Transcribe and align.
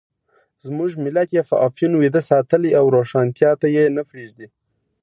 زموږ 0.65 0.91
ملت 1.03 1.29
یې 1.37 1.43
په 1.49 1.55
افیون 1.67 1.93
ویده 1.97 2.21
ساتلی 2.29 2.71
او 2.79 2.85
روښانتیا 2.95 3.51
ته 3.61 3.67
یې 3.75 3.83
نه 3.97 4.03
پرېږدي. 4.09 4.47